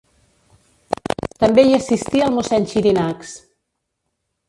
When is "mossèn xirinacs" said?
2.39-3.39